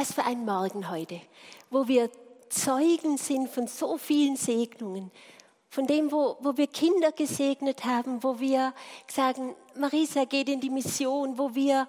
Was 0.00 0.14
für 0.14 0.24
ein 0.24 0.46
Morgen 0.46 0.88
heute, 0.88 1.20
wo 1.68 1.86
wir 1.86 2.08
Zeugen 2.48 3.18
sind 3.18 3.50
von 3.50 3.66
so 3.66 3.98
vielen 3.98 4.34
Segnungen, 4.34 5.10
von 5.68 5.86
dem, 5.86 6.10
wo, 6.10 6.38
wo 6.40 6.56
wir 6.56 6.68
Kinder 6.68 7.12
gesegnet 7.12 7.84
haben, 7.84 8.22
wo 8.22 8.40
wir 8.40 8.72
sagen, 9.06 9.54
Marisa 9.74 10.24
geht 10.24 10.48
in 10.48 10.58
die 10.58 10.70
Mission, 10.70 11.36
wo 11.36 11.54
wir 11.54 11.86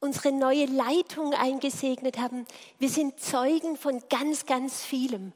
unsere 0.00 0.32
neue 0.32 0.64
Leitung 0.64 1.34
eingesegnet 1.34 2.18
haben. 2.18 2.46
Wir 2.78 2.88
sind 2.88 3.20
Zeugen 3.20 3.76
von 3.76 4.02
ganz, 4.08 4.46
ganz 4.46 4.82
vielem, 4.82 5.34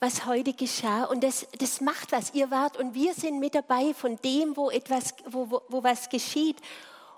was 0.00 0.26
heute 0.26 0.52
geschah. 0.52 1.04
Und 1.04 1.22
das, 1.22 1.46
das 1.60 1.80
macht 1.80 2.10
was. 2.10 2.34
Ihr 2.34 2.50
wart 2.50 2.76
und 2.76 2.94
wir 2.94 3.14
sind 3.14 3.38
mit 3.38 3.54
dabei 3.54 3.94
von 3.94 4.16
dem, 4.24 4.56
wo 4.56 4.68
etwas, 4.68 5.14
wo, 5.26 5.48
wo, 5.48 5.62
wo 5.68 5.80
was 5.80 6.08
geschieht. 6.08 6.56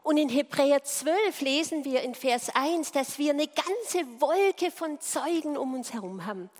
Und 0.02 0.16
in 0.16 0.28
Hebräer 0.28 0.82
12 0.82 1.40
lesen 1.40 1.84
wir 1.84 2.02
in 2.02 2.14
Vers 2.14 2.50
1, 2.54 2.92
dass 2.92 3.18
wir 3.18 3.32
eine 3.32 3.46
ganze 3.46 4.20
Wolke 4.20 4.70
von 4.70 4.98
Zeugen 5.00 5.56
um 5.56 5.74
uns 5.74 5.92
herum 5.92 6.24
haben. 6.26 6.50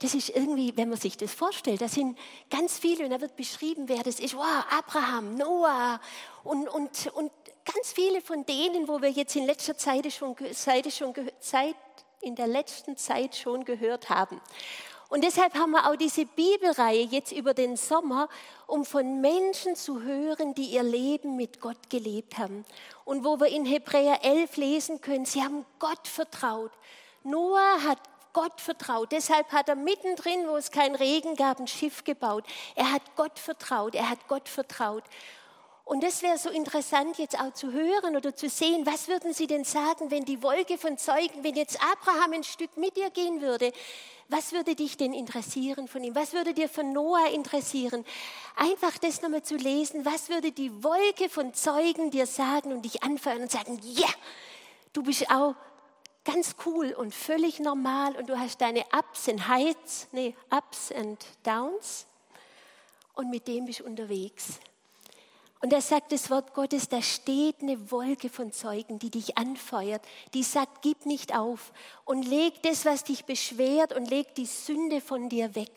Das 0.00 0.14
ist 0.14 0.30
irgendwie, 0.30 0.76
wenn 0.76 0.88
man 0.88 0.98
sich 0.98 1.16
das 1.16 1.32
vorstellt, 1.32 1.80
da 1.80 1.88
sind 1.88 2.18
ganz 2.50 2.78
viele 2.78 3.04
und 3.04 3.10
da 3.10 3.20
wird 3.20 3.36
beschrieben, 3.36 3.88
wer 3.88 4.02
das 4.02 4.18
ist. 4.18 4.36
Wow, 4.36 4.64
Abraham, 4.70 5.36
Noah 5.36 6.00
und, 6.42 6.68
und, 6.68 7.06
und 7.14 7.30
ganz 7.64 7.92
viele 7.92 8.20
von 8.20 8.44
denen, 8.44 8.88
wo 8.88 9.00
wir 9.00 9.10
jetzt 9.10 9.36
in 9.36 9.46
letzter 9.46 9.76
Zeit 9.76 10.12
schon, 10.12 10.36
Zeit 10.52 10.92
schon, 10.92 11.14
Zeit, 11.40 11.76
in 12.20 12.34
der 12.34 12.46
letzten 12.46 12.96
Zeit 12.96 13.36
schon 13.36 13.64
gehört 13.64 14.10
haben. 14.10 14.40
Und 15.14 15.22
deshalb 15.22 15.54
haben 15.54 15.70
wir 15.70 15.88
auch 15.88 15.94
diese 15.94 16.26
Bibelreihe 16.26 17.04
jetzt 17.04 17.30
über 17.30 17.54
den 17.54 17.76
Sommer, 17.76 18.28
um 18.66 18.84
von 18.84 19.20
Menschen 19.20 19.76
zu 19.76 20.02
hören, 20.02 20.56
die 20.56 20.64
ihr 20.64 20.82
Leben 20.82 21.36
mit 21.36 21.60
Gott 21.60 21.88
gelebt 21.88 22.36
haben. 22.36 22.64
Und 23.04 23.24
wo 23.24 23.38
wir 23.38 23.46
in 23.46 23.64
Hebräer 23.64 24.24
11 24.24 24.56
lesen 24.56 25.00
können, 25.00 25.24
sie 25.24 25.40
haben 25.40 25.64
Gott 25.78 26.08
vertraut. 26.08 26.72
Noah 27.22 27.84
hat 27.84 28.00
Gott 28.32 28.60
vertraut. 28.60 29.12
Deshalb 29.12 29.52
hat 29.52 29.68
er 29.68 29.76
mittendrin, 29.76 30.48
wo 30.48 30.56
es 30.56 30.72
keinen 30.72 30.96
Regen 30.96 31.36
gab, 31.36 31.60
ein 31.60 31.68
Schiff 31.68 32.02
gebaut. 32.02 32.44
Er 32.74 32.90
hat 32.90 33.02
Gott 33.14 33.38
vertraut. 33.38 33.94
Er 33.94 34.10
hat 34.10 34.26
Gott 34.26 34.48
vertraut. 34.48 35.04
Und 35.84 36.02
das 36.02 36.22
wäre 36.22 36.38
so 36.38 36.48
interessant 36.48 37.18
jetzt 37.18 37.38
auch 37.38 37.52
zu 37.52 37.70
hören 37.70 38.16
oder 38.16 38.34
zu 38.34 38.48
sehen, 38.48 38.86
was 38.86 39.06
würden 39.06 39.34
Sie 39.34 39.46
denn 39.46 39.64
sagen, 39.64 40.10
wenn 40.10 40.24
die 40.24 40.42
Wolke 40.42 40.78
von 40.78 40.96
Zeugen, 40.96 41.44
wenn 41.44 41.54
jetzt 41.56 41.78
Abraham 41.82 42.32
ein 42.32 42.44
Stück 42.44 42.76
mit 42.78 42.96
dir 42.96 43.10
gehen 43.10 43.42
würde, 43.42 43.70
was 44.28 44.52
würde 44.52 44.74
dich 44.74 44.96
denn 44.96 45.12
interessieren 45.12 45.86
von 45.86 46.02
ihm? 46.02 46.14
Was 46.14 46.32
würde 46.32 46.54
dir 46.54 46.70
von 46.70 46.94
Noah 46.94 47.30
interessieren? 47.34 48.06
Einfach 48.56 48.96
das 48.96 49.20
nochmal 49.20 49.42
zu 49.42 49.56
lesen, 49.56 50.06
was 50.06 50.30
würde 50.30 50.52
die 50.52 50.82
Wolke 50.82 51.28
von 51.28 51.52
Zeugen 51.52 52.10
dir 52.10 52.26
sagen 52.26 52.72
und 52.72 52.82
dich 52.82 53.02
anfeuern 53.02 53.42
und 53.42 53.50
sagen, 53.50 53.78
ja, 53.82 54.06
yeah, 54.06 54.14
du 54.94 55.02
bist 55.02 55.30
auch 55.30 55.54
ganz 56.24 56.56
cool 56.64 56.92
und 56.92 57.14
völlig 57.14 57.60
normal 57.60 58.16
und 58.16 58.30
du 58.30 58.38
hast 58.38 58.62
deine 58.62 58.84
Ups 58.98 59.28
and 59.28 59.46
Heights, 59.46 60.08
nee, 60.12 60.34
Ups 60.50 60.90
and 60.92 61.22
Downs 61.42 62.06
und 63.12 63.28
mit 63.28 63.46
dem 63.46 63.66
bist 63.66 63.80
du 63.80 63.84
unterwegs. 63.84 64.58
Und 65.64 65.72
er 65.72 65.80
sagt 65.80 66.12
das 66.12 66.28
Wort 66.28 66.52
Gottes, 66.52 66.90
da 66.90 67.00
steht 67.00 67.62
eine 67.62 67.90
Wolke 67.90 68.28
von 68.28 68.52
Zeugen, 68.52 68.98
die 68.98 69.08
dich 69.08 69.38
anfeuert, 69.38 70.02
die 70.34 70.42
sagt, 70.42 70.82
gib 70.82 71.06
nicht 71.06 71.34
auf 71.34 71.72
und 72.04 72.28
leg 72.28 72.62
das, 72.64 72.84
was 72.84 73.02
dich 73.02 73.24
beschwert 73.24 73.96
und 73.96 74.10
leg 74.10 74.34
die 74.34 74.44
Sünde 74.44 75.00
von 75.00 75.30
dir 75.30 75.54
weg 75.54 75.70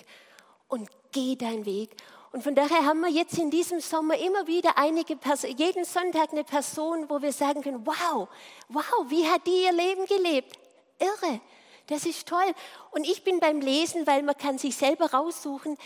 und 0.68 0.90
geh 1.14 1.38
deinen 1.38 1.66
Weg. 1.66 1.96
Und 2.34 2.44
von 2.44 2.54
daher 2.54 2.84
haben 2.84 3.00
wir 3.00 3.10
jetzt 3.10 3.38
in 3.38 3.50
diesem 3.50 3.80
Sommer 3.80 4.18
immer 4.18 4.46
wieder 4.46 4.78
einige 4.78 5.16
Personen, 5.16 5.56
jeden 5.56 5.86
Sonntag 5.86 6.34
eine 6.34 6.44
Person, 6.44 7.10
wo 7.10 7.22
wir 7.22 7.32
sagen 7.32 7.62
können, 7.62 7.88
wow, 7.88 8.28
wow, 8.68 9.06
wie 9.08 9.26
hat 9.26 9.48
die 9.48 9.64
ihr 9.64 9.72
Leben 9.72 10.06
gelebt? 10.06 10.60
Irre, 11.00 11.40
das 11.86 12.06
ist 12.06 12.28
toll. 12.28 12.54
Und 12.92 13.08
ich 13.08 13.24
bin 13.24 13.40
beim 13.40 13.62
Lesen, 13.62 14.06
weil 14.06 14.22
man 14.22 14.38
kann 14.38 14.58
sich 14.58 14.76
selber 14.76 15.14
raussuchen, 15.14 15.78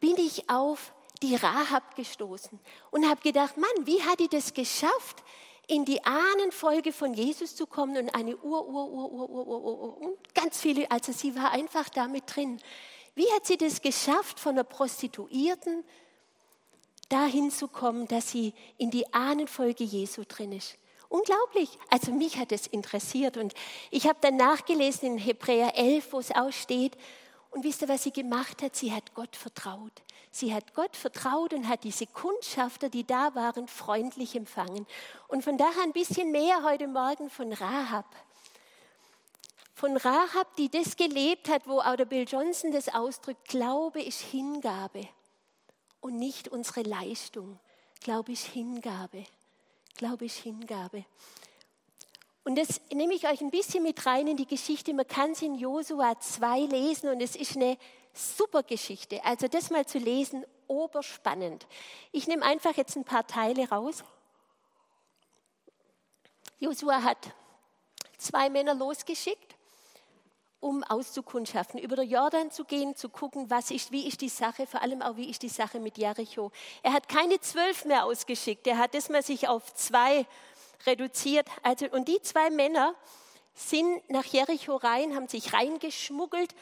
bin 0.00 0.16
ich 0.16 0.48
auf 0.48 0.94
die 1.22 1.36
Rahab 1.36 1.96
gestoßen 1.96 2.58
und 2.90 3.08
habe 3.08 3.20
gedacht, 3.20 3.56
Mann, 3.56 3.86
wie 3.86 4.02
hat 4.02 4.20
die 4.20 4.28
das 4.28 4.54
geschafft, 4.54 5.22
in 5.66 5.84
die 5.84 6.02
Ahnenfolge 6.04 6.92
von 6.92 7.12
Jesus 7.12 7.54
zu 7.54 7.66
kommen 7.66 7.96
und 7.98 8.14
eine 8.14 8.36
Ur, 8.38 8.66
Ur, 8.66 8.88
Ur, 8.88 9.12
Ur, 9.12 9.30
Ur, 9.30 9.48
Ur, 9.48 9.64
Ur, 9.64 10.00
und 10.00 10.34
ganz 10.34 10.60
viele, 10.60 10.90
also 10.90 11.12
sie 11.12 11.36
war 11.36 11.50
einfach 11.50 11.88
damit 11.90 12.24
drin. 12.26 12.58
Wie 13.14 13.30
hat 13.32 13.46
sie 13.46 13.58
das 13.58 13.82
geschafft, 13.82 14.40
von 14.40 14.56
der 14.56 14.64
Prostituierten 14.64 15.84
dahin 17.08 17.50
zu 17.50 17.68
kommen, 17.68 18.08
dass 18.08 18.30
sie 18.30 18.54
in 18.78 18.90
die 18.90 19.12
Ahnenfolge 19.12 19.84
Jesu 19.84 20.22
drin 20.26 20.52
ist? 20.52 20.78
Unglaublich. 21.10 21.70
Also 21.90 22.12
mich 22.12 22.38
hat 22.38 22.52
es 22.52 22.66
interessiert 22.66 23.36
und 23.36 23.54
ich 23.90 24.06
habe 24.06 24.18
dann 24.20 24.36
nachgelesen 24.36 25.12
in 25.12 25.18
Hebräer 25.18 25.76
11, 25.76 26.12
wo 26.12 26.18
es 26.18 26.30
aussteht, 26.30 26.94
steht, 26.94 27.04
und 27.58 27.64
wisst 27.64 27.82
ihr, 27.82 27.88
was 27.88 28.04
sie 28.04 28.12
gemacht 28.12 28.62
hat? 28.62 28.76
Sie 28.76 28.92
hat 28.92 29.14
Gott 29.14 29.34
vertraut. 29.34 29.90
Sie 30.30 30.54
hat 30.54 30.74
Gott 30.74 30.94
vertraut 30.94 31.52
und 31.52 31.66
hat 31.66 31.82
diese 31.82 32.06
Kundschafter, 32.06 32.88
die 32.88 33.04
da 33.04 33.34
waren, 33.34 33.66
freundlich 33.66 34.36
empfangen. 34.36 34.86
Und 35.26 35.42
von 35.42 35.58
daher 35.58 35.82
ein 35.82 35.92
bisschen 35.92 36.30
mehr 36.30 36.62
heute 36.62 36.86
Morgen 36.86 37.28
von 37.28 37.52
Rahab. 37.52 38.06
Von 39.74 39.96
Rahab, 39.96 40.54
die 40.54 40.68
das 40.68 40.94
gelebt 40.94 41.48
hat, 41.48 41.66
wo 41.66 41.80
auch 41.80 41.96
der 41.96 42.04
Bill 42.04 42.28
Johnson 42.28 42.70
das 42.70 42.94
ausdrückt, 42.94 43.48
Glaube 43.48 44.04
ist 44.04 44.20
Hingabe 44.20 45.08
und 46.00 46.16
nicht 46.16 46.46
unsere 46.46 46.82
Leistung. 46.82 47.58
Glaube 48.02 48.30
ist 48.30 48.44
Hingabe. 48.44 49.24
Glaube 49.96 50.26
ist 50.26 50.36
Hingabe. 50.36 51.04
Und 52.48 52.54
das 52.54 52.80
nehme 52.90 53.12
ich 53.12 53.28
euch 53.28 53.42
ein 53.42 53.50
bisschen 53.50 53.82
mit 53.82 54.06
rein 54.06 54.26
in 54.26 54.38
die 54.38 54.46
Geschichte. 54.46 54.94
Man 54.94 55.06
kann 55.06 55.32
es 55.32 55.42
in 55.42 55.54
Josua 55.54 56.18
2 56.18 56.60
lesen 56.60 57.10
und 57.10 57.20
es 57.20 57.36
ist 57.36 57.56
eine 57.56 57.76
super 58.14 58.62
Geschichte. 58.62 59.22
Also 59.22 59.48
das 59.48 59.68
mal 59.68 59.84
zu 59.84 59.98
lesen, 59.98 60.46
oberspannend. 60.66 61.66
Ich 62.10 62.26
nehme 62.26 62.42
einfach 62.42 62.74
jetzt 62.78 62.96
ein 62.96 63.04
paar 63.04 63.26
Teile 63.26 63.68
raus. 63.68 64.02
Josua 66.58 67.02
hat 67.02 67.18
zwei 68.16 68.48
Männer 68.48 68.72
losgeschickt, 68.72 69.54
um 70.58 70.82
auszukundschaften, 70.84 71.78
über 71.78 71.96
den 71.96 72.08
Jordan 72.08 72.50
zu 72.50 72.64
gehen, 72.64 72.96
zu 72.96 73.10
gucken, 73.10 73.50
was 73.50 73.70
ist, 73.70 73.92
wie 73.92 74.08
ist 74.08 74.22
die 74.22 74.30
Sache, 74.30 74.66
vor 74.66 74.80
allem 74.80 75.02
auch, 75.02 75.16
wie 75.16 75.28
ist 75.28 75.42
die 75.42 75.50
Sache 75.50 75.80
mit 75.80 75.98
Jericho. 75.98 76.50
Er 76.82 76.94
hat 76.94 77.10
keine 77.10 77.38
zwölf 77.40 77.84
mehr 77.84 78.06
ausgeschickt, 78.06 78.66
er 78.66 78.78
hat 78.78 78.94
das 78.94 79.10
mal 79.10 79.22
sich 79.22 79.48
auf 79.48 79.74
zwei 79.74 80.26
reduziert. 80.86 81.48
Also, 81.62 81.86
und 81.90 82.08
die 82.08 82.20
zwei 82.22 82.50
Männer 82.50 82.94
sind 83.54 84.08
nach 84.08 84.24
Jericho 84.24 84.76
rein, 84.76 85.14
haben 85.14 85.28
sich 85.28 85.52
reingeschmuggelt 85.52 86.54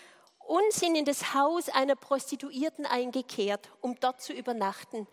und 0.46 0.72
sind 0.72 0.96
in 0.96 1.04
das 1.04 1.34
Haus 1.34 1.68
einer 1.68 1.96
Prostituierten 1.96 2.86
eingekehrt, 2.86 3.68
um 3.80 3.98
dort 4.00 4.22
zu 4.22 4.32
übernachten. 4.32 5.06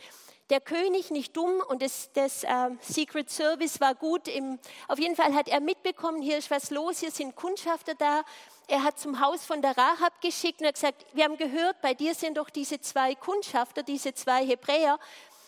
Der 0.50 0.62
König 0.62 1.10
nicht 1.10 1.36
dumm 1.36 1.62
und 1.68 1.82
das, 1.82 2.12
das 2.14 2.44
äh, 2.44 2.70
Secret 2.82 3.30
Service 3.30 3.80
war 3.80 3.96
gut. 3.96 4.28
Im, 4.28 4.60
auf 4.88 5.00
jeden 5.00 5.16
Fall 5.16 5.34
hat 5.34 5.48
er 5.48 5.62
mitbekommen, 5.62 6.22
hier 6.22 6.38
ist 6.38 6.52
was 6.52 6.70
los, 6.70 7.00
hier 7.00 7.12
sind 7.12 7.36
Kundschafter 7.36 7.96
da. 7.96 8.24
Er 8.68 8.84
hat 8.84 9.00
zum 9.00 9.20
Haus 9.20 9.46
von 9.46 9.62
der 9.62 9.78
Rahab 9.78 10.22
geschickt 10.22 10.62
und 10.62 10.68
hat 10.68 10.76
gesagt, 10.76 11.06
wir 11.14 11.24
haben 11.24 11.38
gehört, 11.38 11.82
bei 11.82 11.94
dir 11.94 12.14
sind 12.14 12.38
doch 12.38 12.50
diese 12.50 12.80
zwei 12.80 13.16
Kundschafter, 13.16 13.84
diese 13.84 14.14
zwei 14.14 14.46
Hebräer. 14.46 15.00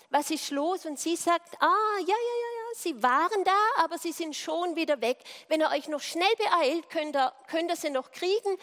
Was 0.09 0.31
ist 0.31 0.49
los? 0.51 0.85
Und 0.85 0.97
sie 0.97 1.15
sagt, 1.15 1.61
ah, 1.61 1.97
ja, 1.99 2.07
ja, 2.07 2.15
ja, 2.15 2.54
sie 2.81 3.01
waren 3.01 3.43
da, 3.43 3.83
aber 3.83 3.97
sie 3.97 4.11
sind 4.11 4.35
schon 4.35 4.75
wieder 4.75 5.01
weg. 5.01 5.17
Wenn 5.47 5.61
ihr 5.61 5.69
euch 5.69 5.87
noch 5.87 6.01
schnell 6.01 6.33
beeilt, 6.37 6.89
könnt 6.89 7.15
ihr, 7.15 7.33
könnt 7.47 7.69
ihr 7.69 7.75
sie 7.75 7.89
noch 7.89 8.11
kriegen. 8.11 8.57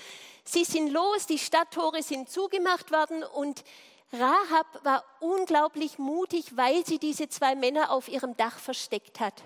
Sie 0.44 0.64
sind 0.64 0.88
los, 0.88 1.26
die 1.26 1.38
Stadttore 1.38 2.02
sind 2.02 2.30
zugemacht 2.30 2.90
worden 2.90 3.22
und 3.24 3.64
Rahab 4.12 4.84
war 4.84 5.04
unglaublich 5.20 5.98
mutig, 5.98 6.56
weil 6.56 6.84
sie 6.84 6.98
diese 6.98 7.28
zwei 7.28 7.54
Männer 7.54 7.90
auf 7.90 8.08
ihrem 8.08 8.36
Dach 8.36 8.58
versteckt 8.58 9.20
hat. 9.20 9.42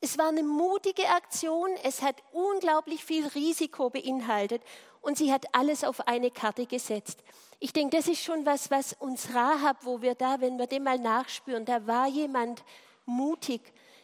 Es 0.00 0.18
war 0.18 0.28
eine 0.28 0.42
mutige 0.42 1.08
Aktion, 1.08 1.70
es 1.82 2.02
hat 2.02 2.16
unglaublich 2.32 3.04
viel 3.04 3.26
Risiko 3.26 3.90
beinhaltet 3.90 4.62
und 5.00 5.16
sie 5.16 5.32
hat 5.32 5.46
alles 5.54 5.84
auf 5.84 6.06
eine 6.06 6.30
Karte 6.30 6.66
gesetzt. 6.66 7.22
Ich 7.60 7.72
denke, 7.72 7.96
das 7.96 8.06
ist 8.06 8.22
schon 8.22 8.46
was, 8.46 8.70
was 8.70 8.94
uns 8.94 9.34
Rahab, 9.34 9.78
wo 9.82 10.00
wir 10.00 10.14
da, 10.14 10.40
wenn 10.40 10.58
wir 10.58 10.66
dem 10.66 10.84
mal 10.84 10.98
nachspüren, 10.98 11.64
da 11.64 11.86
war 11.86 12.06
jemand 12.06 12.62
mutig, 13.08 13.60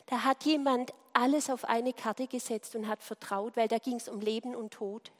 da 0.07 0.25
hat 0.25 0.45
jemand 0.45 0.93
alles 1.13 1.49
auf 1.49 1.65
eine 1.65 1.93
Karte 1.93 2.27
gesetzt 2.27 2.75
und 2.75 2.89
hat 2.89 3.03
vertraut, 3.03 3.57
weil 3.57 3.69
da 3.69 3.79
ging 3.79 3.97
es 3.97 4.09
um 4.09 4.21
Leben 4.21 4.55
und 4.55 4.73
Tod. 4.73 5.13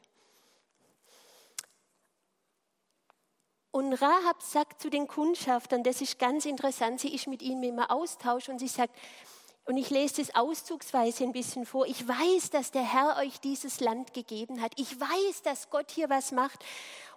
Und 3.71 3.93
Rahab 3.93 4.41
sagt 4.41 4.81
zu 4.81 4.89
den 4.89 5.07
Kundschaftern, 5.07 5.83
das 5.83 5.99
ist 6.01 6.17
ganz 6.17 6.45
interessant, 6.45 6.99
sie 6.99 7.13
ist 7.13 7.27
mit 7.27 7.41
ihnen 7.41 7.63
immer 7.63 7.91
Austausch 7.91 8.47
und 8.47 8.59
sie 8.59 8.69
sagt, 8.69 8.95
und 9.65 9.77
ich 9.77 9.89
lese 9.89 10.21
das 10.21 10.35
auszugsweise 10.35 11.23
ein 11.23 11.31
bisschen 11.31 11.65
vor, 11.65 11.87
ich 11.87 12.07
weiß, 12.07 12.51
dass 12.51 12.71
der 12.71 12.83
Herr 12.83 13.17
euch 13.17 13.39
dieses 13.39 13.79
Land 13.79 14.13
gegeben 14.13 14.61
hat. 14.61 14.71
Ich 14.77 14.99
weiß, 14.99 15.41
dass 15.41 15.71
Gott 15.71 15.89
hier 15.89 16.09
was 16.09 16.31
macht 16.31 16.63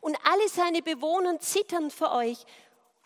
und 0.01 0.19
alle 0.25 0.49
seine 0.49 0.83
Bewohner 0.83 1.39
zittern 1.41 1.91
für 1.91 2.11
euch. 2.11 2.39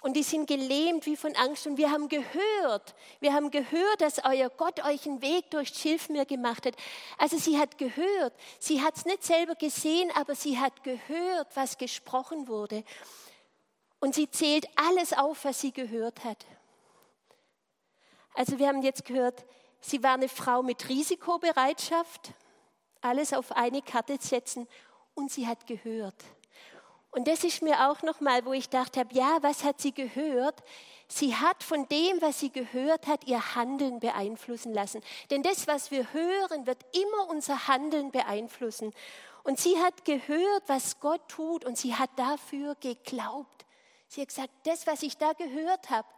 Und 0.02 0.14
die 0.14 0.24
sind 0.24 0.46
gelähmt 0.48 1.06
wie 1.06 1.16
von 1.16 1.34
Angst. 1.36 1.66
Und 1.66 1.76
wir 1.76 1.90
haben 1.92 2.08
gehört, 2.08 2.94
wir 3.20 3.32
haben 3.32 3.52
gehört, 3.52 4.00
dass 4.00 4.24
euer 4.24 4.50
Gott 4.50 4.84
euch 4.84 5.06
einen 5.06 5.22
Weg 5.22 5.50
durch 5.52 5.68
Schilfmeer 5.68 6.24
gemacht 6.24 6.66
hat. 6.66 6.74
Also 7.18 7.38
sie 7.38 7.56
hat 7.56 7.78
gehört. 7.78 8.34
Sie 8.58 8.82
hat 8.82 8.96
es 8.96 9.04
nicht 9.04 9.22
selber 9.22 9.54
gesehen, 9.54 10.10
aber 10.14 10.34
sie 10.34 10.58
hat 10.58 10.82
gehört, 10.82 11.48
was 11.54 11.78
gesprochen 11.78 12.48
wurde. 12.48 12.82
Und 14.00 14.16
sie 14.16 14.28
zählt 14.28 14.66
alles 14.74 15.12
auf, 15.12 15.44
was 15.44 15.60
sie 15.60 15.72
gehört 15.72 16.24
hat. 16.24 16.44
Also 18.34 18.58
wir 18.58 18.66
haben 18.66 18.82
jetzt 18.82 19.04
gehört, 19.04 19.44
sie 19.80 20.02
war 20.02 20.14
eine 20.14 20.28
Frau 20.28 20.64
mit 20.64 20.88
Risikobereitschaft, 20.88 22.32
alles 23.00 23.32
auf 23.32 23.52
eine 23.52 23.82
Karte 23.82 24.18
setzen 24.20 24.66
und 25.14 25.30
sie 25.30 25.46
hat 25.46 25.66
gehört. 25.66 26.16
Und 27.12 27.28
das 27.28 27.44
ist 27.44 27.60
mir 27.60 27.90
auch 27.90 28.02
nochmal, 28.02 28.44
wo 28.46 28.54
ich 28.54 28.70
dachte 28.70 29.00
habe, 29.00 29.14
ja, 29.14 29.38
was 29.42 29.64
hat 29.64 29.80
sie 29.80 29.92
gehört? 29.92 30.62
Sie 31.08 31.36
hat 31.36 31.62
von 31.62 31.86
dem, 31.88 32.22
was 32.22 32.40
sie 32.40 32.50
gehört 32.50 33.06
hat, 33.06 33.26
ihr 33.26 33.54
Handeln 33.54 34.00
beeinflussen 34.00 34.72
lassen. 34.72 35.02
Denn 35.30 35.42
das, 35.42 35.66
was 35.66 35.90
wir 35.90 36.10
hören, 36.14 36.66
wird 36.66 36.82
immer 36.96 37.28
unser 37.28 37.68
Handeln 37.68 38.10
beeinflussen. 38.10 38.94
Und 39.44 39.60
sie 39.60 39.78
hat 39.78 40.06
gehört, 40.06 40.62
was 40.68 41.00
Gott 41.00 41.28
tut 41.28 41.66
und 41.66 41.76
sie 41.76 41.94
hat 41.94 42.10
dafür 42.16 42.76
geglaubt. 42.76 43.66
Sie 44.08 44.22
hat 44.22 44.28
gesagt, 44.28 44.52
das, 44.64 44.86
was 44.86 45.02
ich 45.02 45.18
da 45.18 45.34
gehört 45.34 45.90
habe, 45.90 46.08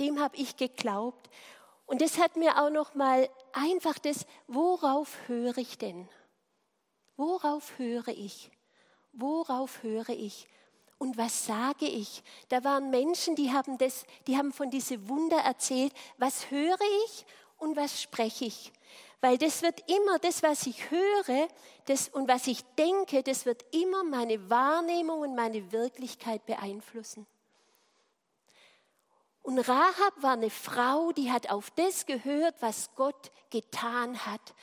dem 0.00 0.20
habe 0.20 0.36
ich 0.36 0.56
geglaubt. 0.56 1.28
Und 1.84 2.00
das 2.00 2.16
hat 2.16 2.36
mir 2.36 2.62
auch 2.62 2.70
noch 2.70 2.94
mal 2.94 3.28
einfach 3.52 3.98
das, 3.98 4.24
worauf 4.46 5.28
höre 5.28 5.58
ich 5.58 5.76
denn? 5.76 6.08
Worauf 7.16 7.78
höre 7.78 8.08
ich? 8.08 8.50
Worauf 9.16 9.82
höre 9.82 10.10
ich? 10.10 10.48
Und 10.98 11.18
was 11.18 11.46
sage 11.46 11.86
ich? 11.86 12.22
Da 12.48 12.64
waren 12.64 12.90
Menschen, 12.90 13.36
die 13.36 13.52
haben, 13.52 13.78
das, 13.78 14.06
die 14.26 14.36
haben 14.36 14.52
von 14.52 14.70
diese 14.70 15.08
Wunder 15.08 15.38
erzählt. 15.38 15.92
Was 16.18 16.50
höre 16.50 16.78
ich 17.06 17.26
und 17.58 17.76
was 17.76 18.00
spreche 18.00 18.46
ich? 18.46 18.72
Weil 19.20 19.38
das 19.38 19.62
wird 19.62 19.88
immer, 19.90 20.18
das, 20.18 20.42
was 20.42 20.66
ich 20.66 20.90
höre 20.90 21.48
das, 21.86 22.08
und 22.08 22.28
was 22.28 22.46
ich 22.46 22.62
denke, 22.76 23.22
das 23.22 23.46
wird 23.46 23.64
immer 23.74 24.04
meine 24.04 24.50
Wahrnehmung 24.50 25.20
und 25.20 25.34
meine 25.34 25.72
Wirklichkeit 25.72 26.44
beeinflussen. 26.46 27.26
Und 29.42 29.58
Rahab 29.58 30.22
war 30.22 30.32
eine 30.32 30.50
Frau, 30.50 31.12
die 31.12 31.30
hat 31.30 31.50
auf 31.50 31.70
das 31.70 32.06
gehört, 32.06 32.54
was 32.60 32.94
Gott 32.94 33.30
getan 33.50 34.24
hat. 34.24 34.54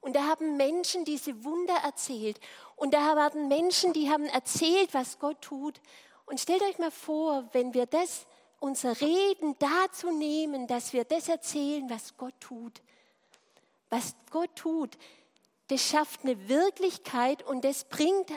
Und 0.00 0.16
da 0.16 0.26
haben 0.26 0.56
Menschen 0.56 1.04
diese 1.04 1.44
Wunder 1.44 1.74
erzählt. 1.84 2.40
Und 2.76 2.94
da 2.94 3.16
waren 3.16 3.48
Menschen, 3.48 3.92
die 3.92 4.10
haben 4.10 4.24
erzählt, 4.24 4.94
was 4.94 5.18
Gott 5.18 5.40
tut. 5.42 5.80
Und 6.26 6.40
stellt 6.40 6.62
euch 6.62 6.78
mal 6.78 6.90
vor, 6.90 7.48
wenn 7.52 7.74
wir 7.74 7.86
das, 7.86 8.26
unser 8.60 9.00
Reden 9.00 9.56
dazu 9.58 10.10
nehmen, 10.10 10.66
dass 10.66 10.92
wir 10.92 11.04
das 11.04 11.28
erzählen, 11.28 11.88
was 11.90 12.16
Gott 12.16 12.34
tut. 12.40 12.82
Was 13.88 14.14
Gott 14.30 14.54
tut, 14.54 14.96
das 15.68 15.82
schafft 15.82 16.24
eine 16.24 16.48
Wirklichkeit 16.48 17.42
und 17.42 17.64
das 17.64 17.84
bringt 17.84 18.30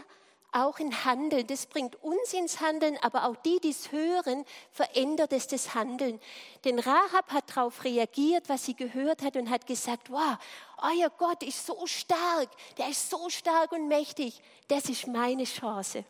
auch 0.54 0.80
in 0.80 1.06
Handeln. 1.06 1.48
Das 1.48 1.66
bringt 1.66 2.02
uns 2.04 2.34
ins 2.34 2.62
Handeln, 2.62 2.98
aber 3.02 3.26
auch 3.26 3.36
die, 3.38 3.60
die 3.60 3.70
es 3.70 3.92
hören, 3.92 4.46
verändert 4.72 5.34
es 5.34 5.48
das 5.48 5.74
Handeln. 5.74 6.20
Denn 6.64 6.80
Rahab 6.80 7.32
hat 7.32 7.50
darauf 7.56 7.84
reagiert, 7.84 8.50
was 8.50 8.66
sie 8.66 8.76
gehört 8.76 9.22
hat 9.22 9.36
und 9.36 9.50
hat 9.50 9.68
gesagt, 9.68 10.12
wow, 10.12 10.38
euer 10.78 11.10
Gott 11.18 11.44
ist 11.44 11.66
so 11.66 11.86
stark, 11.86 12.50
der 12.78 12.90
ist 12.90 13.10
so 13.10 13.30
stark 13.30 13.72
und 13.72 13.88
mächtig, 13.88 14.42
das 14.68 14.90
ist 14.90 15.08
meine 15.08 15.46
Chance. 15.46 16.06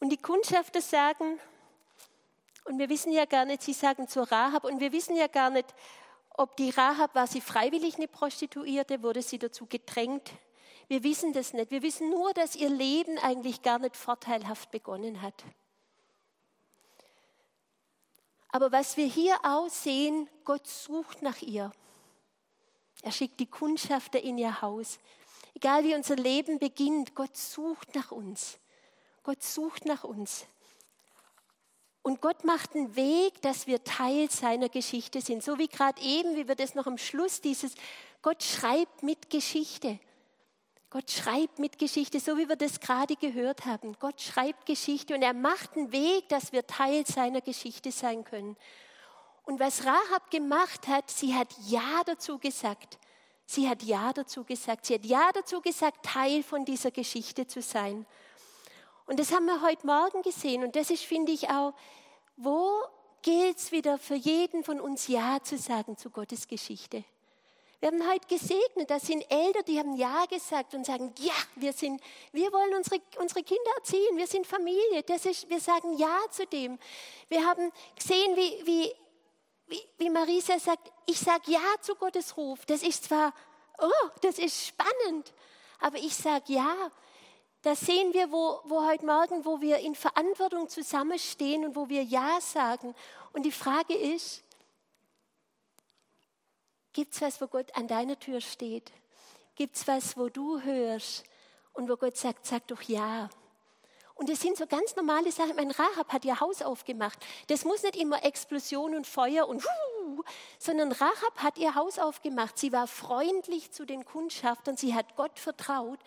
Und 0.00 0.10
die 0.10 0.16
Kundschafter 0.16 0.80
sagen, 0.80 1.40
und 2.64 2.78
wir 2.78 2.88
wissen 2.88 3.12
ja 3.12 3.24
gar 3.24 3.44
nicht, 3.44 3.62
sie 3.62 3.72
sagen 3.72 4.08
zur 4.08 4.30
Rahab, 4.30 4.64
und 4.64 4.78
wir 4.80 4.92
wissen 4.92 5.16
ja 5.16 5.26
gar 5.26 5.50
nicht, 5.50 5.66
ob 6.36 6.56
die 6.56 6.70
Rahab, 6.70 7.14
war 7.14 7.26
sie 7.26 7.40
freiwillig 7.40 7.96
eine 7.96 8.06
Prostituierte, 8.06 9.02
wurde 9.02 9.22
sie 9.22 9.38
dazu 9.38 9.66
gedrängt, 9.66 10.30
wir 10.88 11.02
wissen 11.02 11.32
das 11.34 11.52
nicht. 11.52 11.70
Wir 11.70 11.82
wissen 11.82 12.10
nur, 12.10 12.32
dass 12.32 12.56
ihr 12.56 12.70
Leben 12.70 13.18
eigentlich 13.18 13.62
gar 13.62 13.78
nicht 13.78 13.96
vorteilhaft 13.96 14.70
begonnen 14.70 15.20
hat. 15.20 15.44
Aber 18.48 18.72
was 18.72 18.96
wir 18.96 19.06
hier 19.06 19.38
aussehen, 19.44 20.28
Gott 20.44 20.66
sucht 20.66 21.20
nach 21.20 21.42
ihr. 21.42 21.70
Er 23.02 23.12
schickt 23.12 23.38
die 23.38 23.46
Kundschafter 23.46 24.20
in 24.20 24.38
ihr 24.38 24.62
Haus. 24.62 24.98
Egal 25.54 25.84
wie 25.84 25.94
unser 25.94 26.16
Leben 26.16 26.58
beginnt, 26.58 27.14
Gott 27.14 27.36
sucht 27.36 27.94
nach 27.94 28.10
uns. 28.10 28.58
Gott 29.22 29.42
sucht 29.42 29.84
nach 29.84 30.04
uns. 30.04 30.46
Und 32.00 32.22
Gott 32.22 32.44
macht 32.44 32.74
einen 32.74 32.96
Weg, 32.96 33.42
dass 33.42 33.66
wir 33.66 33.84
Teil 33.84 34.30
seiner 34.30 34.70
Geschichte 34.70 35.20
sind. 35.20 35.44
So 35.44 35.58
wie 35.58 35.68
gerade 35.68 36.00
eben, 36.00 36.36
wie 36.36 36.48
wir 36.48 36.54
das 36.54 36.74
noch 36.74 36.86
am 36.86 36.96
Schluss 36.96 37.42
dieses, 37.42 37.74
Gott 38.22 38.42
schreibt 38.42 39.02
mit 39.02 39.28
Geschichte. 39.28 39.98
Gott 40.90 41.10
schreibt 41.10 41.58
mit 41.58 41.78
Geschichte, 41.78 42.18
so 42.18 42.38
wie 42.38 42.48
wir 42.48 42.56
das 42.56 42.80
gerade 42.80 43.14
gehört 43.16 43.66
haben. 43.66 43.94
Gott 44.00 44.22
schreibt 44.22 44.64
Geschichte 44.64 45.14
und 45.14 45.20
er 45.20 45.34
macht 45.34 45.76
einen 45.76 45.92
Weg, 45.92 46.28
dass 46.30 46.52
wir 46.52 46.66
Teil 46.66 47.06
seiner 47.06 47.42
Geschichte 47.42 47.92
sein 47.92 48.24
können. 48.24 48.56
Und 49.44 49.60
was 49.60 49.84
Rahab 49.84 50.30
gemacht 50.30 50.88
hat, 50.88 51.10
sie 51.10 51.34
hat 51.34 51.48
Ja 51.66 52.02
dazu 52.06 52.38
gesagt. 52.38 52.98
Sie 53.44 53.68
hat 53.68 53.82
Ja 53.82 54.14
dazu 54.14 54.44
gesagt. 54.44 54.86
Sie 54.86 54.94
hat 54.94 55.04
Ja 55.04 55.30
dazu 55.32 55.60
gesagt, 55.60 56.06
Teil 56.06 56.42
von 56.42 56.64
dieser 56.64 56.90
Geschichte 56.90 57.46
zu 57.46 57.60
sein. 57.60 58.06
Und 59.06 59.18
das 59.18 59.32
haben 59.32 59.46
wir 59.46 59.60
heute 59.62 59.86
Morgen 59.86 60.22
gesehen. 60.22 60.64
Und 60.64 60.74
das 60.74 60.90
ist, 60.90 61.04
finde 61.04 61.32
ich, 61.32 61.50
auch, 61.50 61.74
wo 62.36 62.70
gilt 63.20 63.58
es 63.58 63.72
wieder 63.72 63.98
für 63.98 64.14
jeden 64.14 64.64
von 64.64 64.80
uns 64.80 65.06
Ja 65.08 65.42
zu 65.42 65.58
sagen 65.58 65.98
zu 65.98 66.08
Gottes 66.08 66.48
Geschichte? 66.48 67.04
Wir 67.80 67.90
haben 67.90 68.10
heute 68.10 68.26
gesegnet, 68.26 68.90
da 68.90 68.98
sind 68.98 69.24
Eltern, 69.30 69.64
die 69.64 69.78
haben 69.78 69.94
Ja 69.94 70.26
gesagt 70.26 70.74
und 70.74 70.84
sagen, 70.84 71.14
ja, 71.18 71.32
wir, 71.54 71.72
sind, 71.72 72.00
wir 72.32 72.52
wollen 72.52 72.74
unsere, 72.74 73.00
unsere 73.20 73.44
Kinder 73.44 73.70
erziehen, 73.76 74.16
wir 74.16 74.26
sind 74.26 74.48
Familie, 74.48 75.04
das 75.04 75.24
ist, 75.26 75.48
wir 75.48 75.60
sagen 75.60 75.96
Ja 75.96 76.18
zu 76.28 76.44
dem. 76.46 76.76
Wir 77.28 77.46
haben 77.46 77.70
gesehen, 77.94 78.34
wie, 78.34 78.66
wie, 78.66 78.92
wie, 79.68 79.82
wie 79.96 80.10
Marisa 80.10 80.58
sagt, 80.58 80.90
ich 81.06 81.20
sage 81.20 81.52
Ja 81.52 81.60
zu 81.80 81.94
Gottes 81.94 82.36
Ruf. 82.36 82.66
Das 82.66 82.82
ist 82.82 83.04
zwar, 83.04 83.32
oh, 83.78 84.08
das 84.22 84.40
ist 84.40 84.66
spannend, 84.66 85.32
aber 85.78 85.98
ich 85.98 86.14
sage 86.14 86.52
Ja. 86.52 86.90
Da 87.62 87.74
sehen 87.74 88.14
wir, 88.14 88.30
wo, 88.30 88.60
wo 88.64 88.86
heute 88.86 89.04
Morgen, 89.04 89.44
wo 89.44 89.60
wir 89.60 89.78
in 89.78 89.96
Verantwortung 89.96 90.68
zusammenstehen 90.68 91.64
und 91.64 91.74
wo 91.74 91.88
wir 91.88 92.02
Ja 92.02 92.40
sagen. 92.40 92.94
Und 93.32 93.42
die 93.42 93.52
Frage 93.52 93.94
ist, 93.94 94.44
Gibt 96.92 97.14
es 97.14 97.20
was, 97.20 97.40
wo 97.40 97.46
Gott 97.46 97.74
an 97.76 97.88
deiner 97.88 98.18
Tür 98.18 98.40
steht? 98.40 98.92
Gibt 99.54 99.76
es 99.76 99.86
was, 99.86 100.16
wo 100.16 100.28
du 100.28 100.60
hörst 100.60 101.24
und 101.72 101.88
wo 101.88 101.96
Gott 101.96 102.16
sagt, 102.16 102.46
sag 102.46 102.66
doch 102.68 102.82
ja? 102.82 103.28
Und 104.14 104.28
das 104.28 104.40
sind 104.40 104.56
so 104.56 104.66
ganz 104.66 104.96
normale 104.96 105.30
Sachen. 105.30 105.54
Mein 105.54 105.70
Rahab 105.70 106.12
hat 106.12 106.24
ihr 106.24 106.40
Haus 106.40 106.60
aufgemacht. 106.60 107.18
Das 107.46 107.64
muss 107.64 107.84
nicht 107.84 107.94
immer 107.94 108.24
Explosion 108.24 108.96
und 108.96 109.06
Feuer 109.06 109.46
und 109.46 109.64
Wuh, 109.64 110.24
sondern 110.58 110.90
Rahab 110.90 111.38
hat 111.38 111.56
ihr 111.56 111.76
Haus 111.76 112.00
aufgemacht. 112.00 112.58
Sie 112.58 112.72
war 112.72 112.88
freundlich 112.88 113.70
zu 113.70 113.84
den 113.84 114.04
Kundschaftern. 114.04 114.76
Sie 114.76 114.94
hat 114.94 115.14
Gott 115.14 115.38
vertraut. 115.38 116.00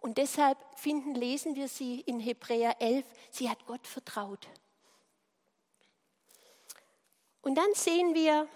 Und 0.00 0.16
deshalb 0.16 0.58
finden, 0.76 1.14
lesen 1.14 1.54
wir 1.54 1.68
sie 1.68 2.00
in 2.00 2.20
Hebräer 2.20 2.80
11, 2.80 3.06
sie 3.30 3.48
hat 3.48 3.64
Gott 3.66 3.86
vertraut. 3.86 4.46
Und 7.40 7.54
dann 7.56 7.72
sehen 7.74 8.14
wir, 8.14 8.48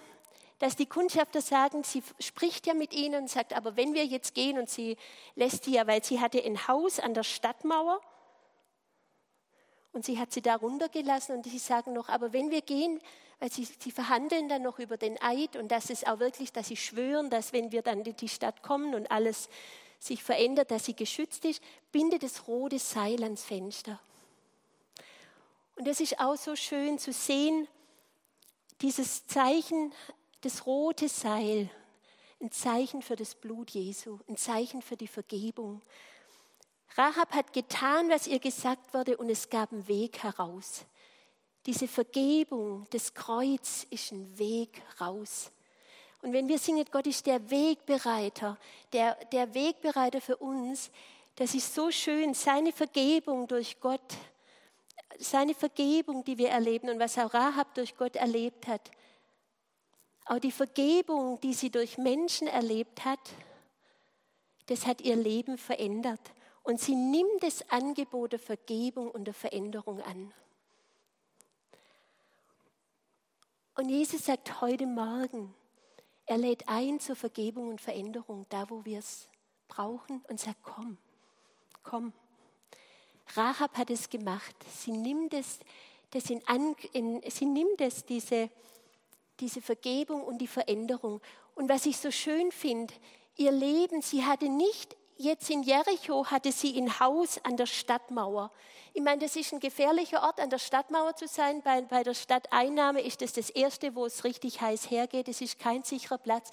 dass 0.58 0.74
die 0.74 0.86
Kundschafter 0.86 1.40
sagen, 1.40 1.84
sie 1.84 2.02
spricht 2.18 2.66
ja 2.66 2.74
mit 2.74 2.92
ihnen 2.92 3.22
und 3.22 3.30
sagt, 3.30 3.54
aber 3.54 3.76
wenn 3.76 3.94
wir 3.94 4.04
jetzt 4.04 4.34
gehen 4.34 4.58
und 4.58 4.68
sie 4.68 4.96
lässt 5.36 5.64
sie 5.64 5.72
ja, 5.72 5.86
weil 5.86 6.02
sie 6.02 6.20
hatte 6.20 6.42
ein 6.44 6.66
Haus 6.66 6.98
an 6.98 7.14
der 7.14 7.22
Stadtmauer 7.22 8.00
und 9.92 10.04
sie 10.04 10.18
hat 10.18 10.32
sie 10.32 10.42
da 10.42 10.56
runtergelassen 10.56 11.36
und 11.36 11.44
sie 11.44 11.58
sagen 11.58 11.92
noch, 11.92 12.08
aber 12.08 12.32
wenn 12.32 12.50
wir 12.50 12.62
gehen, 12.62 13.00
weil 13.38 13.52
sie, 13.52 13.64
sie 13.78 13.92
verhandeln 13.92 14.48
dann 14.48 14.62
noch 14.62 14.80
über 14.80 14.96
den 14.96 15.20
Eid 15.22 15.54
und 15.54 15.68
das 15.68 15.90
ist 15.90 16.08
auch 16.08 16.18
wirklich, 16.18 16.52
dass 16.52 16.68
sie 16.68 16.76
schwören, 16.76 17.30
dass 17.30 17.52
wenn 17.52 17.70
wir 17.70 17.82
dann 17.82 18.00
in 18.04 18.16
die 18.16 18.28
Stadt 18.28 18.62
kommen 18.62 18.94
und 18.94 19.10
alles 19.12 19.48
sich 20.00 20.22
verändert, 20.22 20.70
dass 20.70 20.84
sie 20.84 20.94
geschützt 20.94 21.44
ist, 21.44 21.62
bindet 21.92 22.22
das 22.22 22.48
rote 22.48 22.78
Seil 22.78 23.22
ans 23.22 23.44
Fenster. 23.44 24.00
Und 25.76 25.86
das 25.86 26.00
ist 26.00 26.18
auch 26.18 26.36
so 26.36 26.56
schön 26.56 26.98
zu 26.98 27.12
sehen, 27.12 27.68
dieses 28.80 29.26
Zeichen 29.26 29.92
das 30.40 30.66
rote 30.66 31.09
Seil, 31.09 31.68
ein 32.40 32.52
Zeichen 32.52 33.02
für 33.02 33.16
das 33.16 33.35
Blut 33.35 33.71
Jesu, 33.71 34.18
ein 34.28 34.37
Zeichen 34.37 34.83
für 34.83 34.97
die 34.97 35.09
Vergebung. 35.09 35.83
Rahab 36.97 37.33
hat 37.33 37.52
getan, 37.52 38.09
was 38.09 38.26
ihr 38.26 38.38
gesagt 38.38 38.95
wurde, 38.95 39.16
und 39.16 39.30
es 39.30 39.50
gab 39.50 39.73
einen 39.73 39.87
Weg 39.88 40.23
heraus. 40.23 40.85
Diese 41.66 41.88
Vergebung, 41.88 42.87
das 42.90 43.12
Kreuz 43.12 43.87
ist 43.90 44.12
ein 44.12 44.38
Weg 44.38 44.83
raus. 45.00 45.50
Und 46.23 46.33
wenn 46.33 46.49
wir 46.49 46.59
singen, 46.59 46.85
Gott 46.90 47.07
ist 47.07 47.26
der 47.26 47.50
Wegbereiter, 47.50 48.59
der, 48.92 49.14
der 49.26 49.52
Wegbereiter 49.54 50.21
für 50.21 50.37
uns, 50.37 50.90
das 51.37 51.54
ist 51.54 51.75
so 51.75 51.90
schön, 51.90 52.35
seine 52.35 52.73
Vergebung 52.73 53.47
durch 53.47 53.78
Gott 53.80 54.16
seine 55.18 55.54
Vergebung, 55.54 56.25
die 56.25 56.38
wir 56.38 56.50
erleben 56.50 56.88
und 56.90 56.99
was 56.99 57.18
auch 57.18 57.33
Rahab 57.35 57.75
durch 57.75 57.97
Gott 57.97 58.16
erlebt 58.16 58.66
hat, 58.66 58.90
auch 60.28 60.38
die 60.38 60.52
Vergebung, 60.52 61.40
die 61.40 61.54
sie 61.54 61.70
durch 61.70 61.99
Menschen 61.99 62.49
erlebt 62.49 63.04
hat, 63.04 63.20
das 64.66 64.87
hat 64.87 65.00
ihr 65.00 65.16
Leben 65.16 65.56
verändert. 65.56 66.20
Und 66.62 66.80
sie 66.80 66.94
nimmt 66.94 67.42
das 67.42 67.68
Angebot 67.70 68.32
der 68.32 68.38
Vergebung 68.38 69.11
und 69.11 69.25
der 69.25 69.35
Veränderung 69.35 70.02
an. 70.02 70.32
Und 73.75 73.88
Jesus 73.88 74.26
sagt 74.26 74.61
heute 74.61 74.87
Morgen, 74.87 75.54
er 76.26 76.37
lädt 76.37 76.68
ein 76.68 77.00
zur 77.00 77.16
Vergebung 77.16 77.68
und 77.68 77.80
Veränderung, 77.80 78.44
da 78.50 78.68
wo 78.68 78.85
wir 78.85 78.99
es 78.99 79.28
brauchen, 79.66 80.23
und 80.28 80.38
sagt, 80.38 80.62
komm, 80.62 80.99
komm. 81.82 82.12
Rahab 83.35 83.78
hat 83.78 83.88
es 83.88 84.11
gemacht. 84.11 84.54
Sie 84.76 84.92
nimmt 84.92 85.32
es, 85.32 85.61
das 86.11 86.28
in, 86.28 86.42
in, 86.92 87.23
sie 87.30 87.47
nimmt 87.47 87.80
es 87.80 88.04
diese, 88.04 88.50
diese 89.40 89.62
Vergebung 89.62 90.23
und 90.23 90.38
die 90.38 90.47
Veränderung. 90.47 91.21
Und 91.54 91.68
was 91.68 91.87
ich 91.87 91.99
so 91.99 92.11
schön 92.11 92.52
finde, 92.52 92.95
ihr 93.37 93.52
Leben, 93.52 94.02
sie 94.02 94.25
hatte 94.25 94.49
nicht, 94.49 94.97
jetzt 95.16 95.50
in 95.50 95.62
Jericho 95.62 96.26
hatte 96.26 96.52
sie 96.52 96.78
ein 96.80 97.00
Haus 97.00 97.38
an 97.45 97.57
der 97.57 97.66
Stadtmauer. 97.66 98.50
Ich 98.95 99.02
meine, 99.02 99.21
das 99.21 99.37
ist 99.37 99.52
ein 99.52 99.61
gefährlicher 99.61 100.23
Ort, 100.23 100.40
an 100.40 100.50
der 100.50 100.59
Stadtmauer 100.59 101.14
zu 101.14 101.28
sein. 101.28 101.62
Bei, 101.62 101.83
bei 101.83 102.02
der 102.02 102.14
Stadteinnahme 102.14 103.00
ist 103.00 103.21
das 103.21 103.33
das 103.33 103.50
Erste, 103.50 103.95
wo 103.95 104.07
es 104.07 104.25
richtig 104.25 104.61
heiß 104.61 104.90
hergeht. 104.90 105.28
Es 105.28 105.40
ist 105.40 105.59
kein 105.59 105.83
sicherer 105.85 106.18
Platz. 106.18 106.50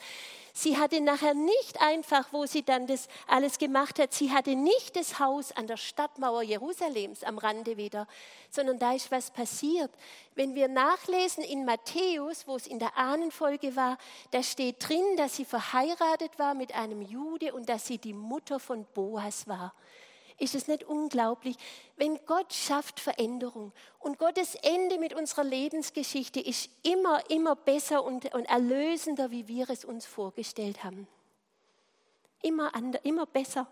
Sie 0.53 0.77
hatte 0.77 1.01
nachher 1.01 1.33
nicht 1.33 1.81
einfach, 1.81 2.31
wo 2.31 2.45
sie 2.45 2.63
dann 2.63 2.87
das 2.87 3.07
alles 3.27 3.57
gemacht 3.57 3.99
hat, 3.99 4.13
sie 4.13 4.31
hatte 4.31 4.55
nicht 4.55 4.95
das 4.95 5.19
Haus 5.19 5.51
an 5.53 5.67
der 5.67 5.77
Stadtmauer 5.77 6.43
Jerusalems 6.43 7.23
am 7.23 7.37
Rande 7.37 7.77
wieder, 7.77 8.07
sondern 8.49 8.79
da 8.79 8.93
ist 8.93 9.11
was 9.11 9.31
passiert. 9.31 9.91
Wenn 10.35 10.53
wir 10.53 10.67
nachlesen 10.67 11.45
in 11.45 11.63
Matthäus, 11.63 12.45
wo 12.45 12.57
es 12.57 12.67
in 12.67 12.77
der 12.77 12.97
Ahnenfolge 12.97 13.75
war, 13.77 13.97
da 14.31 14.43
steht 14.43 14.87
drin, 14.87 15.15
dass 15.15 15.37
sie 15.37 15.45
verheiratet 15.45 16.37
war 16.37 16.53
mit 16.53 16.75
einem 16.75 17.01
Jude 17.01 17.53
und 17.53 17.69
dass 17.69 17.87
sie 17.87 17.97
die 17.97 18.13
Mutter 18.13 18.59
von 18.59 18.85
Boas 18.93 19.47
war. 19.47 19.73
Ist 20.37 20.53
es 20.53 20.67
nicht 20.67 20.83
unglaublich, 20.83 21.55
wenn 21.95 22.19
Gott 22.25 22.53
schafft 22.53 22.99
Veränderung 22.99 23.71
und 23.99 24.19
Gottes 24.19 24.55
Ende 24.55 24.99
mit 24.99 25.13
unserer 25.13 25.45
Lebensgeschichte 25.45 26.41
ist 26.41 26.69
immer, 26.83 27.21
immer 27.29 27.55
besser 27.55 28.03
und, 28.03 28.33
und 28.33 28.43
erlösender, 28.43 29.31
wie 29.31 29.47
wir 29.47 29.69
es 29.69 29.85
uns 29.85 30.05
vorgestellt 30.05 30.83
haben. 30.83 31.07
Immer, 32.41 32.75
ander, 32.75 33.03
immer 33.05 33.25
besser. 33.25 33.67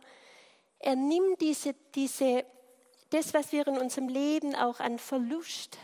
Er 0.79 0.95
nimmt 0.95 1.41
diese, 1.41 1.75
diese, 1.93 2.45
das, 3.09 3.33
was 3.33 3.51
wir 3.51 3.67
in 3.67 3.77
unserem 3.77 4.07
Leben 4.07 4.55
auch 4.55 4.79
an 4.79 4.97
Verlust, 4.99 5.77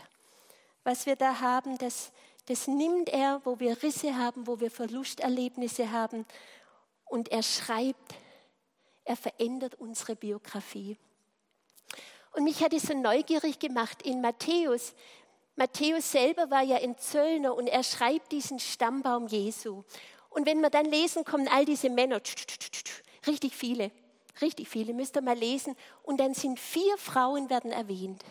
was 0.84 1.06
wir 1.06 1.16
da 1.16 1.40
haben, 1.40 1.78
das, 1.78 2.12
das 2.46 2.66
nimmt 2.66 3.08
er, 3.08 3.40
wo 3.44 3.60
wir 3.60 3.82
Risse 3.82 4.16
haben, 4.16 4.46
wo 4.46 4.60
wir 4.60 4.70
Verlusterlebnisse 4.70 5.92
haben. 5.92 6.26
Und 7.04 7.30
er 7.30 7.42
schreibt 7.42 8.14
er 9.10 9.16
verändert 9.16 9.74
unsere 9.74 10.14
Biografie. 10.14 10.96
Und 12.32 12.44
mich 12.44 12.62
hat 12.62 12.72
es 12.72 12.84
so 12.84 12.94
neugierig 12.94 13.58
gemacht 13.58 14.02
in 14.02 14.20
Matthäus. 14.20 14.94
Matthäus 15.56 16.12
selber 16.12 16.48
war 16.50 16.62
ja 16.62 16.76
ein 16.76 16.96
Zöllner 16.96 17.56
und 17.56 17.66
er 17.66 17.82
schreibt 17.82 18.30
diesen 18.30 18.60
Stammbaum 18.60 19.26
Jesu. 19.26 19.82
Und 20.28 20.46
wenn 20.46 20.60
wir 20.60 20.70
dann 20.70 20.84
lesen, 20.84 21.24
kommen 21.24 21.48
all 21.48 21.64
diese 21.64 21.90
Männer, 21.90 22.20
richtig 23.26 23.56
viele, 23.56 23.90
richtig 24.40 24.68
viele, 24.68 24.94
müsst 24.94 25.16
ihr 25.16 25.22
mal 25.22 25.36
lesen. 25.36 25.74
Und 26.04 26.20
dann 26.20 26.34
sind 26.34 26.60
vier 26.60 26.96
Frauen 26.96 27.50
werden 27.50 27.72
erwähnt. 27.72 28.24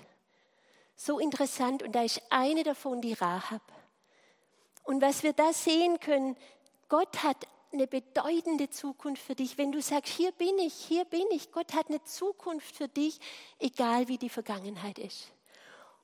So 1.02 1.18
interessant. 1.18 1.82
Und 1.82 1.94
da 1.94 2.04
ist 2.04 2.22
eine 2.30 2.64
davon 2.64 3.00
die 3.02 3.14
Rahab. 3.14 3.62
Und 4.84 5.02
was 5.02 5.24
wir 5.24 5.32
da 5.32 5.54
sehen 5.54 6.02
können, 6.02 6.36
Gott 6.90 7.24
hat 7.24 7.48
eine 7.72 7.88
bedeutende 7.88 8.70
Zukunft 8.70 9.24
für 9.24 9.34
dich. 9.34 9.58
Wenn 9.58 9.72
du 9.72 9.82
sagst, 9.82 10.12
hier 10.12 10.34
bin 10.34 10.58
ich, 10.60 10.74
hier 10.74 11.06
bin 11.06 11.26
ich, 11.32 11.54
Gott 11.54 11.74
hat 11.74 11.88
eine 11.88 12.04
Zukunft 12.04 12.76
für 12.76 12.90
dich, 12.90 13.18
egal 13.60 14.10
wie 14.10 14.18
die 14.18 14.28
Vergangenheit 14.28 15.00
ist. 15.00 15.30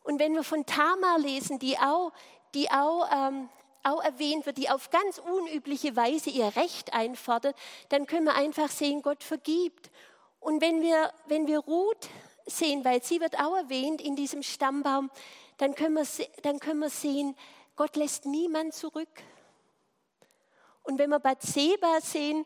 Und 0.04 0.18
wenn 0.18 0.34
wir 0.34 0.44
von 0.44 0.66
Tamar 0.66 1.20
lesen, 1.20 1.60
die 1.60 1.78
auch, 1.78 2.14
die 2.54 2.72
auch, 2.72 3.10
ähm, 3.12 3.50
auch 3.84 4.02
erwähnt 4.02 4.46
wird, 4.46 4.58
die 4.58 4.70
auf 4.70 4.92
ganz 4.92 5.18
unübliche 5.18 5.98
Weise 5.98 6.30
ihr 6.30 6.56
Recht 6.56 6.94
einfordert, 6.94 7.58
dann 7.90 8.08
können 8.08 8.28
wir 8.28 8.36
einfach 8.36 8.70
sehen, 8.70 9.02
Gott 9.02 9.24
vergibt. 9.26 9.92
Und 10.40 10.62
wenn 10.62 10.82
wir, 10.82 11.12
wenn 11.28 11.48
wir 11.48 11.60
Ruth 11.60 12.08
sehen, 12.46 12.86
weil 12.86 13.04
sie 13.04 13.20
wird 13.20 13.40
auch 13.40 13.56
erwähnt 13.56 14.02
in 14.02 14.16
diesem 14.16 14.44
Stammbaum, 14.44 15.10
dann 15.58 15.76
können 15.76 15.96
wir, 15.96 16.28
dann 16.44 16.60
können 16.60 16.80
wir 16.80 16.90
sehen, 16.90 17.36
Gott 17.76 17.96
lässt 17.96 18.26
niemand 18.26 18.74
zurück. 18.74 19.24
Und 20.84 21.00
wenn 21.00 21.10
wir 21.10 21.20
Bathseba 21.20 22.00
sehen, 22.02 22.46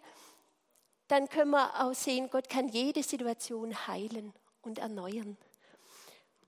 dann 1.08 1.28
können 1.28 1.52
wir 1.52 1.84
auch 1.84 1.94
sehen, 1.94 2.30
Gott 2.30 2.50
kann 2.50 2.70
jede 2.70 3.04
Situation 3.04 3.88
heilen 3.88 4.34
und 4.62 4.80
erneuern. 4.80 5.38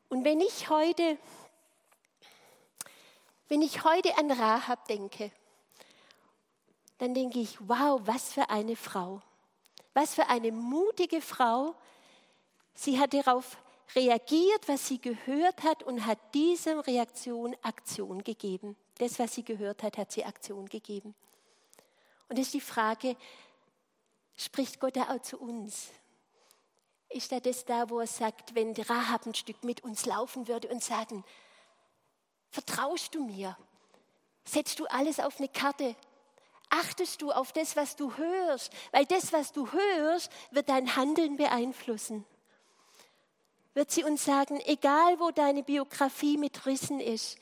Und 0.07 0.23
wenn 0.23 0.39
ich 0.39 0.69
heute, 0.69 1.17
wenn 3.47 3.61
ich 3.61 3.83
heute 3.83 4.17
an 4.17 4.31
Rahab 4.31 4.87
denke, 4.87 5.31
dann 6.99 7.13
denke 7.13 7.39
ich, 7.39 7.57
wow, 7.67 7.99
was 8.05 8.33
für 8.33 8.49
eine 8.49 8.75
Frau. 8.75 9.21
Was 9.93 10.13
für 10.13 10.27
eine 10.27 10.51
mutige 10.51 11.21
Frau. 11.21 11.75
Sie 12.73 12.99
hat 12.99 13.13
darauf 13.13 13.57
reagiert, 13.95 14.67
was 14.67 14.87
sie 14.87 14.99
gehört 14.99 15.63
hat 15.63 15.83
und 15.83 16.05
hat 16.05 16.19
dieser 16.33 16.85
Reaktion 16.87 17.55
Aktion 17.61 18.23
gegeben. 18.23 18.75
Das, 18.97 19.19
was 19.19 19.35
sie 19.35 19.43
gehört 19.43 19.83
hat, 19.83 19.97
hat 19.97 20.11
sie 20.11 20.23
Aktion 20.23 20.67
gegeben. 20.67 21.15
Und 22.29 22.37
das 22.37 22.47
ist 22.47 22.53
die 22.53 22.61
Frage, 22.61 23.15
spricht 24.37 24.79
Gott 24.79 24.95
da 24.95 25.13
auch 25.13 25.21
zu 25.21 25.37
uns? 25.37 25.89
Ist 27.09 27.31
er 27.33 27.41
das 27.41 27.65
da, 27.65 27.89
wo 27.89 27.99
er 27.99 28.07
sagt, 28.07 28.55
wenn 28.55 28.73
Rahab 28.73 29.25
ein 29.25 29.35
Stück 29.35 29.63
mit 29.63 29.83
uns 29.83 30.05
laufen 30.05 30.47
würde 30.47 30.69
und 30.69 30.81
sagen, 30.81 31.25
vertraust 32.49 33.13
du 33.13 33.25
mir? 33.25 33.57
Setzt 34.45 34.79
du 34.79 34.85
alles 34.85 35.19
auf 35.19 35.39
eine 35.39 35.49
Karte? 35.49 35.95
Achtest 36.69 37.21
du 37.21 37.31
auf 37.31 37.51
das, 37.51 37.75
was 37.75 37.97
du 37.97 38.15
hörst? 38.15 38.71
Weil 38.91 39.05
das, 39.05 39.33
was 39.33 39.51
du 39.51 39.69
hörst, 39.71 40.31
wird 40.51 40.69
dein 40.69 40.95
Handeln 40.95 41.35
beeinflussen. 41.35 42.25
Wird 43.73 43.91
sie 43.91 44.03
uns 44.03 44.25
sagen, 44.25 44.59
egal 44.65 45.19
wo 45.19 45.31
deine 45.31 45.63
Biografie 45.63 46.37
mit 46.37 46.65
Rissen 46.65 46.99
ist, 46.99 47.37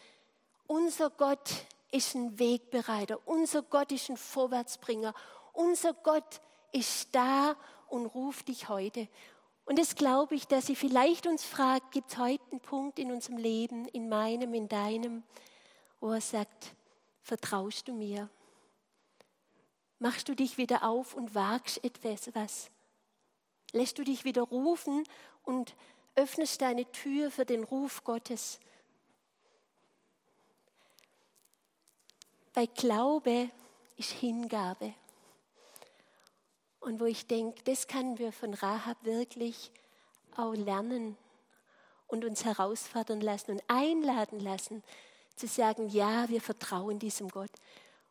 unser 0.67 1.09
Gott 1.09 1.49
ist 1.91 2.13
ein 2.15 2.37
Wegbereiter. 2.37 3.19
Unser 3.25 3.63
Gott 3.63 3.91
ist 3.91 4.09
ein 4.09 4.17
Vorwärtsbringer. 4.17 5.13
Unser 5.53 5.93
Gott 5.93 6.41
ist 6.71 7.13
da 7.13 7.55
und 7.87 8.05
ruft 8.05 8.47
dich 8.47 8.69
heute. 8.69 9.07
Und 9.65 9.79
das 9.79 9.95
glaube 9.95 10.35
ich, 10.35 10.47
dass 10.47 10.67
sie 10.67 10.75
vielleicht 10.75 11.27
uns 11.27 11.43
fragt, 11.43 11.91
gibt 11.91 12.11
es 12.11 12.17
heute 12.17 12.43
einen 12.51 12.59
Punkt 12.59 12.99
in 12.99 13.11
unserem 13.11 13.37
Leben, 13.37 13.87
in 13.87 14.09
meinem, 14.09 14.53
in 14.53 14.67
deinem, 14.67 15.23
wo 15.99 16.11
er 16.11 16.21
sagt, 16.21 16.73
vertraust 17.21 17.87
du 17.87 17.93
mir? 17.93 18.29
Machst 19.99 20.29
du 20.29 20.35
dich 20.35 20.57
wieder 20.57 20.83
auf 20.83 21.13
und 21.13 21.35
wagst 21.35 21.83
etwas? 21.83 22.33
Was? 22.33 22.71
Lässt 23.71 23.99
du 23.99 24.03
dich 24.03 24.23
wieder 24.23 24.43
rufen 24.43 25.03
und 25.43 25.75
öffnest 26.19 26.61
deine 26.61 26.91
Tür 26.91 27.31
für 27.31 27.45
den 27.45 27.63
Ruf 27.63 28.03
Gottes? 28.03 28.59
Weil 32.53 32.67
Glaube 32.67 33.49
ist 33.97 34.11
Hingabe. 34.11 34.93
Und 36.79 36.99
wo 36.99 37.05
ich 37.05 37.27
denke, 37.27 37.61
das 37.63 37.87
können 37.87 38.17
wir 38.19 38.31
von 38.31 38.53
Rahab 38.53 38.97
wirklich 39.03 39.71
auch 40.35 40.53
lernen 40.53 41.17
und 42.07 42.25
uns 42.25 42.43
herausfordern 42.45 43.21
lassen 43.21 43.51
und 43.51 43.63
einladen 43.67 44.39
lassen, 44.39 44.83
zu 45.35 45.47
sagen, 45.47 45.89
ja, 45.89 46.27
wir 46.27 46.41
vertrauen 46.41 46.99
diesem 46.99 47.29
Gott. 47.29 47.51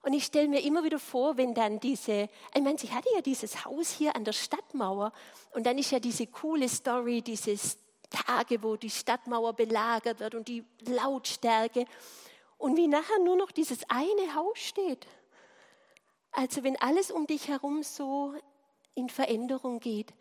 Und 0.02 0.12
ich 0.12 0.24
stelle 0.24 0.48
mir 0.48 0.62
immer 0.62 0.84
wieder 0.84 0.98
vor, 0.98 1.36
wenn 1.36 1.54
dann 1.54 1.80
diese, 1.80 2.28
ich 2.54 2.62
meine, 2.62 2.78
sie 2.78 2.90
hatte 2.90 3.08
ja 3.14 3.20
dieses 3.20 3.64
Haus 3.64 3.90
hier 3.90 4.14
an 4.14 4.24
der 4.24 4.32
Stadtmauer 4.32 5.12
und 5.52 5.66
dann 5.66 5.76
ist 5.76 5.90
ja 5.90 5.98
diese 5.98 6.26
coole 6.26 6.68
Story, 6.68 7.20
dieses 7.20 7.76
Tage, 8.10 8.62
wo 8.62 8.76
die 8.76 8.90
Stadtmauer 8.90 9.52
belagert 9.52 10.20
wird 10.20 10.34
und 10.34 10.48
die 10.48 10.64
Lautstärke 10.86 11.84
und 12.56 12.76
wie 12.76 12.88
nachher 12.88 13.18
nur 13.20 13.36
noch 13.36 13.50
dieses 13.50 13.80
eine 13.88 14.34
Haus 14.34 14.58
steht. 14.58 15.06
Also 16.32 16.62
wenn 16.62 16.76
alles 16.76 17.10
um 17.10 17.26
dich 17.26 17.48
herum 17.48 17.82
so 17.82 18.34
in 18.98 19.08
Veränderung 19.08 19.80
geht. 19.80 20.12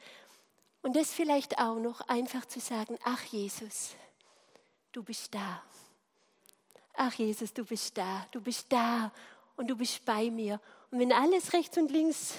Und 0.81 0.95
das 0.95 1.11
vielleicht 1.11 1.57
auch 1.57 1.77
noch 1.79 2.01
einfach 2.01 2.45
zu 2.45 2.59
sagen, 2.59 2.97
ach 3.03 3.23
Jesus, 3.23 3.95
du 4.91 5.03
bist 5.03 5.33
da. 5.33 5.63
Ach 6.93 7.13
Jesus, 7.13 7.53
du 7.53 7.65
bist 7.65 7.97
da, 7.97 8.25
du 8.31 8.39
bist 8.39 8.67
da 8.69 9.11
und 9.55 9.67
du 9.67 9.75
bist 9.75 10.05
bei 10.05 10.29
mir. 10.31 10.61
Und 10.91 10.99
wenn 10.99 11.11
alles 11.11 11.53
rechts 11.53 11.77
und 11.77 11.91
links, 11.91 12.35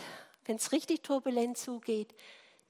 wenn 0.47 0.57
es 0.57 0.73
richtig 0.73 1.03
turbulent 1.03 1.59
zugeht, 1.59 2.15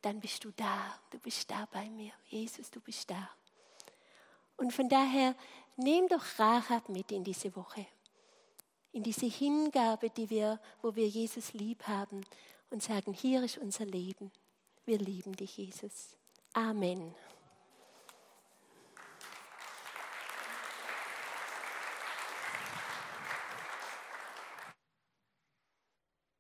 dann 0.03 0.21
bist 0.21 0.45
du 0.45 0.51
da, 0.53 0.99
du 1.11 1.19
bist 1.19 1.51
da 1.51 1.67
bei 1.73 1.89
mir. 1.91 2.13
Jesus, 2.27 2.71
du 2.71 2.81
bist 2.81 3.11
da. 3.11 3.31
Und 4.57 4.73
von 4.73 4.89
daher, 4.89 5.35
nehm 5.77 6.09
doch 6.09 6.25
Rahab 6.39 6.89
mit 6.89 7.13
in 7.13 7.25
diese 7.25 7.55
Woche. 7.57 7.87
In 8.93 9.03
diese 9.03 9.27
Hingabe, 9.27 10.11
die 10.11 10.29
wir, 10.31 10.61
wo 10.83 10.95
wir 10.95 11.07
Jesus 11.07 11.53
lieb 11.53 11.87
haben 11.87 12.25
und 12.71 12.83
sagen, 12.83 13.13
hier 13.13 13.43
ist 13.43 13.59
unser 13.59 13.87
Leben. 13.87 14.31
Wir 14.85 14.99
lieben 14.99 15.37
dich, 15.37 15.57
Jesus. 15.57 16.17
Amen. 16.55 17.15